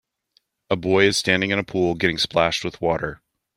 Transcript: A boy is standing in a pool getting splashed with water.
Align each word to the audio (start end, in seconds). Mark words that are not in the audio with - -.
A 0.71 0.75
boy 0.75 1.05
is 1.05 1.17
standing 1.17 1.51
in 1.51 1.59
a 1.59 1.63
pool 1.63 1.93
getting 1.93 2.17
splashed 2.17 2.63
with 2.65 2.81
water. 2.81 3.21